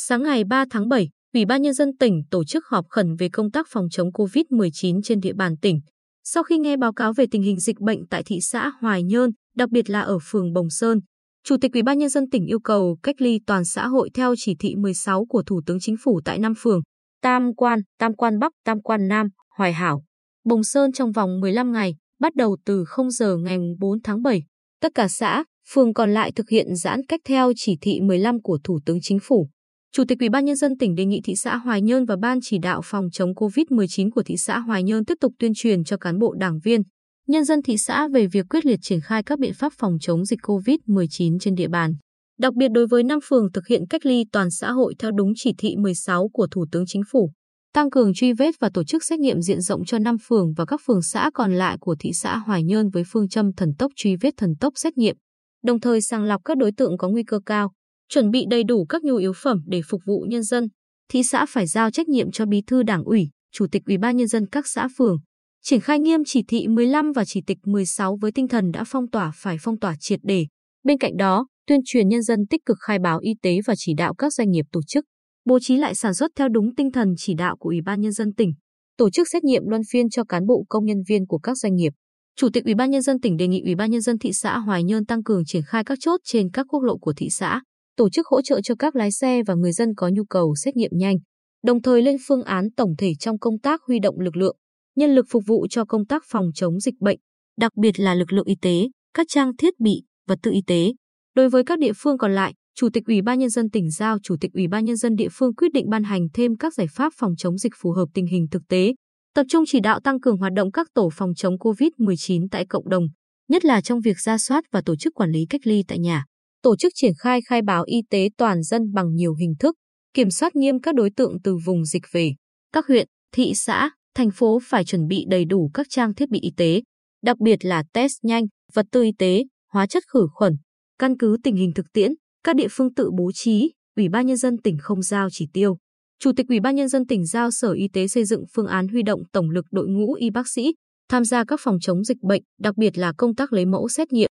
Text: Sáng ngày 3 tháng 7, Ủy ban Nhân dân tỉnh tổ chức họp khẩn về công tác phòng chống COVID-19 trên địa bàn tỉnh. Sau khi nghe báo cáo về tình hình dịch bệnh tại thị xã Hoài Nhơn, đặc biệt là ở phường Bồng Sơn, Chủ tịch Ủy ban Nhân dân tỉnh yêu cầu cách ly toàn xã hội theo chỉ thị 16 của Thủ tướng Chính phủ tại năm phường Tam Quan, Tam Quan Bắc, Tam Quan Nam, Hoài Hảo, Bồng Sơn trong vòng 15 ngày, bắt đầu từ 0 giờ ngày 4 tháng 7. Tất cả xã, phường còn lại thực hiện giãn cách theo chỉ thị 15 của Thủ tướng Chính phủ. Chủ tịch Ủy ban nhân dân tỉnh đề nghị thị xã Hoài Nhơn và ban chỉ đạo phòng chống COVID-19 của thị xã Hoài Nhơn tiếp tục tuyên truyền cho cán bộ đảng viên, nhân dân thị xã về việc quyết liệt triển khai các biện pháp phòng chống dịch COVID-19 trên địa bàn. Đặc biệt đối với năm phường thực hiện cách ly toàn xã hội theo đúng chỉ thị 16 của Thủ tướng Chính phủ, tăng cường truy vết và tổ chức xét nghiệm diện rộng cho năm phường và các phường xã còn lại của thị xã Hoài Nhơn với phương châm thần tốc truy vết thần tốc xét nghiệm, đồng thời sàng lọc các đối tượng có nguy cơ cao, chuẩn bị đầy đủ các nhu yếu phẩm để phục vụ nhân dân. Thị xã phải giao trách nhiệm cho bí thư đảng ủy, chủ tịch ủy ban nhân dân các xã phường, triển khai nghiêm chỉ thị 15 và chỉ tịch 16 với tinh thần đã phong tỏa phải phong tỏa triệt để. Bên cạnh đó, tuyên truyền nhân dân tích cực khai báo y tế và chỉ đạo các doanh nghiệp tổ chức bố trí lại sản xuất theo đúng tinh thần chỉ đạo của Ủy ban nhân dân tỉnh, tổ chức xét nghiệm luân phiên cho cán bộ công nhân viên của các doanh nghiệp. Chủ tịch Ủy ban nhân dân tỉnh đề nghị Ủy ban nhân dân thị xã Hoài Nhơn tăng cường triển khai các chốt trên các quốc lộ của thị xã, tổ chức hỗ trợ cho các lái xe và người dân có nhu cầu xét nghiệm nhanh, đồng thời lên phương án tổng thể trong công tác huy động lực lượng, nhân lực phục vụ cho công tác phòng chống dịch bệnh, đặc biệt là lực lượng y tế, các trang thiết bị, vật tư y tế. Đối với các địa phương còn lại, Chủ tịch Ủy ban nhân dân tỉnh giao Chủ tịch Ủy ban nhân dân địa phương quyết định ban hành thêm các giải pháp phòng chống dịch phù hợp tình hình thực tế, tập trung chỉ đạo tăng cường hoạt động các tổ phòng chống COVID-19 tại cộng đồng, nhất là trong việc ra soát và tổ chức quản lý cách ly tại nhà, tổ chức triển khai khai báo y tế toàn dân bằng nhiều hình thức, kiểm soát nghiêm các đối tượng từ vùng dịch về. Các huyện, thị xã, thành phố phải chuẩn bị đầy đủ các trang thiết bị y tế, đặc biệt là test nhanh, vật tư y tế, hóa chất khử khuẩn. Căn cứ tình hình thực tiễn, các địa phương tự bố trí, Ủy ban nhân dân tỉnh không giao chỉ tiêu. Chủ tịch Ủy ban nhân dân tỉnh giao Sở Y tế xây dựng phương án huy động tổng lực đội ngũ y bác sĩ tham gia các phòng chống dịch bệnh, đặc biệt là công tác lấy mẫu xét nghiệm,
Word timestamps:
Sáng 0.00 0.22
ngày 0.22 0.44
3 0.44 0.64
tháng 0.70 0.88
7, 0.88 1.08
Ủy 1.34 1.44
ban 1.44 1.62
Nhân 1.62 1.74
dân 1.74 1.96
tỉnh 1.96 2.22
tổ 2.30 2.44
chức 2.44 2.64
họp 2.66 2.84
khẩn 2.88 3.16
về 3.16 3.28
công 3.28 3.50
tác 3.50 3.66
phòng 3.70 3.86
chống 3.90 4.10
COVID-19 4.10 5.00
trên 5.02 5.20
địa 5.20 5.32
bàn 5.32 5.56
tỉnh. 5.56 5.80
Sau 6.24 6.42
khi 6.42 6.58
nghe 6.58 6.76
báo 6.76 6.92
cáo 6.92 7.12
về 7.12 7.24
tình 7.30 7.42
hình 7.42 7.60
dịch 7.60 7.80
bệnh 7.80 8.06
tại 8.06 8.22
thị 8.26 8.38
xã 8.40 8.72
Hoài 8.80 9.02
Nhơn, 9.02 9.30
đặc 9.56 9.70
biệt 9.70 9.90
là 9.90 10.00
ở 10.00 10.18
phường 10.22 10.52
Bồng 10.52 10.70
Sơn, 10.70 11.00
Chủ 11.44 11.56
tịch 11.60 11.72
Ủy 11.72 11.82
ban 11.82 11.98
Nhân 11.98 12.08
dân 12.08 12.30
tỉnh 12.30 12.46
yêu 12.46 12.58
cầu 12.60 12.98
cách 13.02 13.14
ly 13.18 13.40
toàn 13.46 13.64
xã 13.64 13.86
hội 13.86 14.10
theo 14.14 14.34
chỉ 14.38 14.56
thị 14.58 14.74
16 14.76 15.24
của 15.28 15.42
Thủ 15.42 15.60
tướng 15.66 15.78
Chính 15.80 15.96
phủ 16.04 16.20
tại 16.24 16.38
năm 16.38 16.52
phường 16.58 16.80
Tam 17.22 17.54
Quan, 17.54 17.80
Tam 17.98 18.14
Quan 18.14 18.38
Bắc, 18.38 18.52
Tam 18.64 18.82
Quan 18.82 19.08
Nam, 19.08 19.28
Hoài 19.56 19.72
Hảo, 19.72 20.04
Bồng 20.44 20.64
Sơn 20.64 20.92
trong 20.92 21.12
vòng 21.12 21.40
15 21.40 21.72
ngày, 21.72 21.94
bắt 22.20 22.34
đầu 22.34 22.56
từ 22.64 22.84
0 22.86 23.10
giờ 23.10 23.36
ngày 23.36 23.58
4 23.78 24.02
tháng 24.02 24.22
7. 24.22 24.42
Tất 24.80 24.92
cả 24.94 25.08
xã, 25.08 25.44
phường 25.68 25.94
còn 25.94 26.14
lại 26.14 26.32
thực 26.32 26.48
hiện 26.48 26.76
giãn 26.76 27.00
cách 27.08 27.20
theo 27.24 27.52
chỉ 27.56 27.76
thị 27.80 28.00
15 28.00 28.42
của 28.42 28.58
Thủ 28.64 28.78
tướng 28.86 28.98
Chính 29.02 29.18
phủ. 29.22 29.48
Chủ 29.92 30.04
tịch 30.08 30.18
Ủy 30.20 30.28
ban 30.28 30.44
nhân 30.44 30.56
dân 30.56 30.78
tỉnh 30.78 30.94
đề 30.94 31.04
nghị 31.04 31.20
thị 31.24 31.36
xã 31.36 31.56
Hoài 31.56 31.82
Nhơn 31.82 32.04
và 32.04 32.16
ban 32.16 32.38
chỉ 32.42 32.58
đạo 32.58 32.80
phòng 32.84 33.08
chống 33.12 33.32
COVID-19 33.32 34.10
của 34.10 34.22
thị 34.22 34.36
xã 34.36 34.58
Hoài 34.58 34.82
Nhơn 34.82 35.04
tiếp 35.04 35.14
tục 35.20 35.32
tuyên 35.38 35.52
truyền 35.54 35.84
cho 35.84 35.96
cán 35.96 36.18
bộ 36.18 36.34
đảng 36.34 36.58
viên, 36.64 36.82
nhân 37.28 37.44
dân 37.44 37.62
thị 37.62 37.76
xã 37.76 38.08
về 38.08 38.26
việc 38.26 38.46
quyết 38.50 38.66
liệt 38.66 38.78
triển 38.82 39.00
khai 39.00 39.22
các 39.22 39.38
biện 39.38 39.54
pháp 39.54 39.72
phòng 39.78 39.96
chống 40.00 40.24
dịch 40.24 40.40
COVID-19 40.42 41.38
trên 41.38 41.54
địa 41.54 41.68
bàn. 41.68 41.94
Đặc 42.38 42.54
biệt 42.54 42.68
đối 42.68 42.86
với 42.86 43.02
năm 43.02 43.18
phường 43.28 43.52
thực 43.52 43.66
hiện 43.66 43.86
cách 43.90 44.06
ly 44.06 44.24
toàn 44.32 44.50
xã 44.50 44.72
hội 44.72 44.94
theo 44.98 45.10
đúng 45.10 45.32
chỉ 45.36 45.52
thị 45.58 45.76
16 45.76 46.28
của 46.32 46.46
Thủ 46.50 46.66
tướng 46.72 46.84
Chính 46.86 47.02
phủ, 47.12 47.30
tăng 47.74 47.90
cường 47.90 48.14
truy 48.14 48.32
vết 48.32 48.54
và 48.60 48.70
tổ 48.74 48.84
chức 48.84 49.04
xét 49.04 49.18
nghiệm 49.18 49.40
diện 49.40 49.60
rộng 49.60 49.84
cho 49.84 49.98
năm 49.98 50.16
phường 50.28 50.52
và 50.56 50.64
các 50.64 50.80
phường 50.86 51.02
xã 51.02 51.30
còn 51.34 51.54
lại 51.54 51.76
của 51.80 51.96
thị 52.00 52.10
xã 52.12 52.36
Hoài 52.36 52.64
Nhơn 52.64 52.88
với 52.88 53.02
phương 53.12 53.28
châm 53.28 53.52
thần 53.52 53.74
tốc 53.78 53.92
truy 53.96 54.16
vết 54.16 54.34
thần 54.36 54.54
tốc 54.60 54.72
xét 54.76 54.98
nghiệm, 54.98 55.16
đồng 55.64 55.80
thời 55.80 56.00
sàng 56.00 56.24
lọc 56.24 56.40
các 56.44 56.56
đối 56.56 56.72
tượng 56.72 56.98
có 56.98 57.08
nguy 57.08 57.22
cơ 57.22 57.40
cao, 57.46 57.72
chuẩn 58.08 58.30
bị 58.30 58.44
đầy 58.50 58.64
đủ 58.64 58.84
các 58.84 59.02
nhu 59.04 59.16
yếu 59.16 59.32
phẩm 59.42 59.62
để 59.66 59.80
phục 59.88 60.00
vụ 60.06 60.26
nhân 60.28 60.42
dân. 60.42 60.68
Thị 61.08 61.22
xã 61.22 61.46
phải 61.48 61.66
giao 61.66 61.90
trách 61.90 62.08
nhiệm 62.08 62.30
cho 62.30 62.46
bí 62.46 62.62
thư 62.66 62.82
đảng 62.82 63.04
ủy, 63.04 63.28
chủ 63.52 63.66
tịch 63.72 63.82
ủy 63.86 63.98
ban 63.98 64.16
nhân 64.16 64.28
dân 64.28 64.46
các 64.46 64.66
xã 64.66 64.88
phường, 64.98 65.16
triển 65.62 65.80
khai 65.80 65.98
nghiêm 65.98 66.20
chỉ 66.26 66.42
thị 66.48 66.68
15 66.68 67.12
và 67.12 67.24
chỉ 67.24 67.42
tịch 67.46 67.58
16 67.64 68.18
với 68.20 68.32
tinh 68.32 68.48
thần 68.48 68.70
đã 68.70 68.84
phong 68.86 69.10
tỏa 69.10 69.32
phải 69.34 69.56
phong 69.60 69.78
tỏa 69.78 69.94
triệt 70.00 70.20
để. 70.22 70.46
Bên 70.84 70.98
cạnh 70.98 71.16
đó, 71.16 71.46
tuyên 71.66 71.80
truyền 71.84 72.08
nhân 72.08 72.22
dân 72.22 72.46
tích 72.50 72.60
cực 72.66 72.76
khai 72.80 72.98
báo 72.98 73.18
y 73.18 73.30
tế 73.42 73.58
và 73.66 73.74
chỉ 73.76 73.94
đạo 73.94 74.14
các 74.14 74.32
doanh 74.32 74.50
nghiệp 74.50 74.64
tổ 74.72 74.80
chức 74.86 75.04
bố 75.44 75.58
trí 75.58 75.76
lại 75.76 75.94
sản 75.94 76.14
xuất 76.14 76.30
theo 76.36 76.48
đúng 76.48 76.74
tinh 76.74 76.92
thần 76.92 77.14
chỉ 77.16 77.34
đạo 77.34 77.56
của 77.56 77.68
Ủy 77.68 77.80
ban 77.84 78.00
nhân 78.00 78.12
dân 78.12 78.32
tỉnh, 78.32 78.52
tổ 78.96 79.10
chức 79.10 79.28
xét 79.32 79.44
nghiệm 79.44 79.62
luân 79.66 79.82
phiên 79.90 80.10
cho 80.10 80.24
cán 80.24 80.46
bộ 80.46 80.64
công 80.68 80.84
nhân 80.84 81.02
viên 81.08 81.26
của 81.26 81.38
các 81.38 81.56
doanh 81.56 81.74
nghiệp. 81.74 81.92
Chủ 82.36 82.48
tịch 82.52 82.64
Ủy 82.64 82.74
ban 82.74 82.90
nhân 82.90 83.02
dân 83.02 83.20
tỉnh 83.20 83.36
đề 83.36 83.48
nghị 83.48 83.62
Ủy 83.64 83.74
ban 83.74 83.90
nhân 83.90 84.00
dân 84.00 84.18
thị 84.18 84.32
xã 84.32 84.58
Hoài 84.58 84.84
Nhơn 84.84 85.06
tăng 85.06 85.22
cường 85.22 85.44
triển 85.44 85.62
khai 85.66 85.84
các 85.84 85.98
chốt 86.00 86.20
trên 86.24 86.50
các 86.50 86.66
quốc 86.68 86.82
lộ 86.82 86.98
của 86.98 87.12
thị 87.16 87.28
xã, 87.30 87.62
tổ 87.98 88.10
chức 88.10 88.26
hỗ 88.26 88.42
trợ 88.42 88.60
cho 88.60 88.74
các 88.78 88.96
lái 88.96 89.12
xe 89.12 89.42
và 89.46 89.54
người 89.54 89.72
dân 89.72 89.94
có 89.96 90.08
nhu 90.08 90.24
cầu 90.24 90.54
xét 90.64 90.76
nghiệm 90.76 90.90
nhanh, 90.94 91.16
đồng 91.64 91.82
thời 91.82 92.02
lên 92.02 92.16
phương 92.26 92.42
án 92.42 92.70
tổng 92.76 92.94
thể 92.98 93.12
trong 93.20 93.38
công 93.38 93.58
tác 93.58 93.80
huy 93.82 93.98
động 93.98 94.20
lực 94.20 94.36
lượng, 94.36 94.56
nhân 94.96 95.14
lực 95.14 95.26
phục 95.30 95.42
vụ 95.46 95.66
cho 95.70 95.84
công 95.84 96.06
tác 96.06 96.22
phòng 96.26 96.50
chống 96.54 96.80
dịch 96.80 96.94
bệnh, 97.00 97.18
đặc 97.58 97.76
biệt 97.76 98.00
là 98.00 98.14
lực 98.14 98.32
lượng 98.32 98.46
y 98.46 98.54
tế, 98.62 98.88
các 99.14 99.26
trang 99.30 99.56
thiết 99.56 99.80
bị, 99.80 100.02
vật 100.28 100.38
tư 100.42 100.50
y 100.50 100.60
tế. 100.66 100.92
Đối 101.34 101.48
với 101.48 101.64
các 101.64 101.78
địa 101.78 101.92
phương 101.96 102.18
còn 102.18 102.34
lại, 102.34 102.54
Chủ 102.74 102.88
tịch 102.92 103.02
Ủy 103.06 103.22
ban 103.22 103.38
nhân 103.38 103.50
dân 103.50 103.70
tỉnh 103.70 103.90
giao 103.90 104.18
Chủ 104.22 104.36
tịch 104.40 104.52
Ủy 104.54 104.68
ban 104.68 104.84
nhân 104.84 104.96
dân 104.96 105.14
địa 105.14 105.28
phương 105.32 105.54
quyết 105.54 105.72
định 105.72 105.90
ban 105.90 106.04
hành 106.04 106.28
thêm 106.34 106.56
các 106.56 106.74
giải 106.74 106.86
pháp 106.90 107.12
phòng 107.16 107.32
chống 107.38 107.58
dịch 107.58 107.72
phù 107.80 107.92
hợp 107.92 108.06
tình 108.14 108.26
hình 108.26 108.46
thực 108.50 108.62
tế, 108.68 108.94
tập 109.34 109.46
trung 109.48 109.64
chỉ 109.66 109.80
đạo 109.80 110.00
tăng 110.00 110.20
cường 110.20 110.36
hoạt 110.36 110.52
động 110.52 110.72
các 110.72 110.86
tổ 110.94 111.10
phòng 111.12 111.34
chống 111.34 111.56
COVID-19 111.56 112.48
tại 112.50 112.66
cộng 112.66 112.88
đồng, 112.88 113.04
nhất 113.48 113.64
là 113.64 113.80
trong 113.80 114.00
việc 114.00 114.20
ra 114.20 114.38
soát 114.38 114.64
và 114.72 114.82
tổ 114.86 114.96
chức 114.96 115.14
quản 115.14 115.30
lý 115.30 115.46
cách 115.50 115.60
ly 115.64 115.84
tại 115.88 115.98
nhà, 115.98 116.24
tổ 116.62 116.76
chức 116.76 116.92
triển 116.94 117.12
khai 117.18 117.40
khai 117.42 117.62
báo 117.62 117.84
y 117.86 118.02
tế 118.10 118.28
toàn 118.36 118.62
dân 118.62 118.92
bằng 118.92 119.14
nhiều 119.14 119.34
hình 119.34 119.54
thức, 119.58 119.74
kiểm 120.14 120.30
soát 120.30 120.56
nghiêm 120.56 120.80
các 120.80 120.94
đối 120.94 121.10
tượng 121.10 121.36
từ 121.44 121.56
vùng 121.66 121.84
dịch 121.84 122.02
về. 122.12 122.34
Các 122.72 122.86
huyện, 122.86 123.06
thị 123.32 123.52
xã, 123.54 123.90
thành 124.14 124.30
phố 124.30 124.58
phải 124.62 124.84
chuẩn 124.84 125.06
bị 125.06 125.24
đầy 125.28 125.44
đủ 125.44 125.70
các 125.74 125.86
trang 125.90 126.14
thiết 126.14 126.28
bị 126.28 126.40
y 126.40 126.50
tế, 126.56 126.82
đặc 127.22 127.38
biệt 127.38 127.64
là 127.64 127.84
test 127.92 128.12
nhanh, 128.22 128.44
vật 128.74 128.86
tư 128.92 129.02
y 129.02 129.12
tế, 129.18 129.44
hóa 129.72 129.86
chất 129.86 130.02
khử 130.12 130.26
khuẩn. 130.32 130.56
Căn 130.98 131.18
cứ 131.18 131.36
tình 131.42 131.56
hình 131.56 131.72
thực 131.74 131.86
tiễn, 131.92 132.12
các 132.44 132.56
địa 132.56 132.68
phương 132.70 132.94
tự 132.94 133.10
bố 133.18 133.30
trí, 133.34 133.72
Ủy 133.96 134.08
ban 134.08 134.26
nhân 134.26 134.36
dân 134.36 134.56
tỉnh 134.58 134.78
không 134.80 135.02
giao 135.02 135.28
chỉ 135.32 135.48
tiêu. 135.52 135.76
Chủ 136.20 136.32
tịch 136.36 136.46
Ủy 136.48 136.60
ban 136.60 136.76
nhân 136.76 136.88
dân 136.88 137.06
tỉnh 137.06 137.26
giao 137.26 137.50
Sở 137.50 137.72
Y 137.72 137.88
tế 137.92 138.08
xây 138.08 138.24
dựng 138.24 138.44
phương 138.54 138.66
án 138.66 138.88
huy 138.88 139.02
động 139.02 139.20
tổng 139.32 139.50
lực 139.50 139.64
đội 139.70 139.88
ngũ 139.88 140.14
y 140.14 140.30
bác 140.30 140.48
sĩ 140.48 140.74
tham 141.08 141.24
gia 141.24 141.44
các 141.44 141.60
phòng 141.62 141.78
chống 141.80 142.04
dịch 142.04 142.22
bệnh, 142.22 142.42
đặc 142.60 142.76
biệt 142.76 142.98
là 142.98 143.12
công 143.18 143.34
tác 143.34 143.52
lấy 143.52 143.66
mẫu 143.66 143.88
xét 143.88 144.12
nghiệm, 144.12 144.28